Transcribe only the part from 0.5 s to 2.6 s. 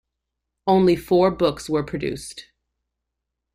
Only four books were produced.